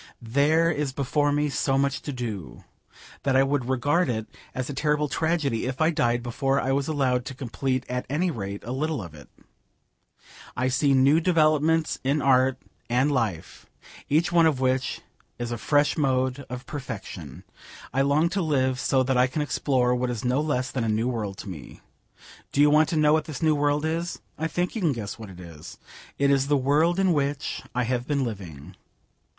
[0.19, 2.63] There is before me so much to do,
[3.21, 6.87] that I would regard it as a terrible tragedy if I died before I was
[6.87, 9.29] allowed to complete at any rate a little of it.
[10.57, 12.57] I see new developments in art
[12.89, 13.67] and life,
[14.09, 15.01] each one of which
[15.37, 17.43] is a fresh mode of perfection.
[17.93, 20.89] I long to live so that I can explore what is no less than a
[20.89, 21.79] new world to me.
[22.51, 24.19] Do you want to know what this new world is?
[24.35, 25.77] I think you can guess what it is.
[26.17, 28.75] It is the world in which I have been living.